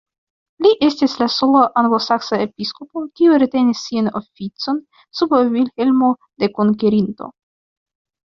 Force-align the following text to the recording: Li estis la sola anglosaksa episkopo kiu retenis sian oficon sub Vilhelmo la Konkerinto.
Li 0.65 0.69
estis 0.85 1.11
la 1.23 1.25
sola 1.33 1.59
anglosaksa 1.81 2.39
episkopo 2.45 3.03
kiu 3.19 3.37
retenis 3.43 3.83
sian 3.89 4.09
oficon 4.21 4.81
sub 5.21 5.37
Vilhelmo 5.57 6.11
la 6.45 6.51
Konkerinto. 6.59 7.29